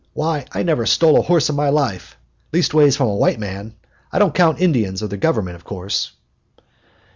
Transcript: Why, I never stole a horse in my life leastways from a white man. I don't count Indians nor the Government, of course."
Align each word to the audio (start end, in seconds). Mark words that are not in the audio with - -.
Why, 0.13 0.45
I 0.51 0.63
never 0.63 0.87
stole 0.87 1.19
a 1.19 1.21
horse 1.21 1.47
in 1.51 1.55
my 1.55 1.69
life 1.69 2.17
leastways 2.51 2.95
from 2.97 3.07
a 3.09 3.13
white 3.15 3.37
man. 3.39 3.75
I 4.11 4.17
don't 4.17 4.33
count 4.33 4.59
Indians 4.59 5.01
nor 5.03 5.09
the 5.09 5.15
Government, 5.17 5.53
of 5.57 5.63
course." 5.63 6.13